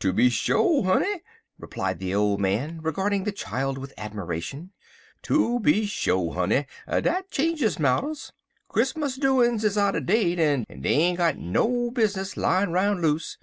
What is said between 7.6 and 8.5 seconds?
marters.